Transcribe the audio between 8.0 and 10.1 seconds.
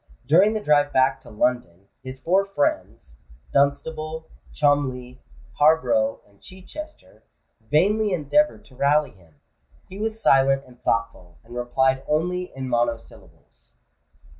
endeavoured to rally him: he